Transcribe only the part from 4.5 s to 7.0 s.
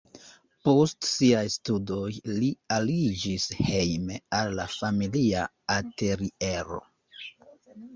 la familia ateliero.